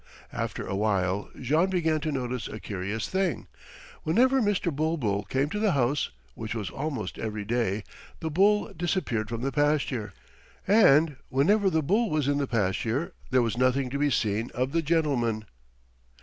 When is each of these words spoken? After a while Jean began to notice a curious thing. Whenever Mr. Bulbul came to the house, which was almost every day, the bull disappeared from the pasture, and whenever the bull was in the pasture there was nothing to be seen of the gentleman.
After 0.33 0.65
a 0.65 0.75
while 0.75 1.29
Jean 1.39 1.69
began 1.69 1.99
to 2.01 2.11
notice 2.11 2.47
a 2.47 2.59
curious 2.59 3.07
thing. 3.07 3.45
Whenever 4.01 4.41
Mr. 4.41 4.75
Bulbul 4.75 5.25
came 5.25 5.47
to 5.51 5.59
the 5.59 5.73
house, 5.73 6.09
which 6.33 6.55
was 6.55 6.71
almost 6.71 7.19
every 7.19 7.45
day, 7.45 7.83
the 8.19 8.31
bull 8.31 8.73
disappeared 8.73 9.29
from 9.29 9.41
the 9.43 9.51
pasture, 9.51 10.13
and 10.67 11.17
whenever 11.29 11.69
the 11.69 11.83
bull 11.83 12.09
was 12.09 12.27
in 12.27 12.39
the 12.39 12.47
pasture 12.47 13.13
there 13.29 13.43
was 13.43 13.59
nothing 13.59 13.91
to 13.91 13.99
be 13.99 14.09
seen 14.09 14.49
of 14.55 14.71
the 14.71 14.81
gentleman. 14.81 15.45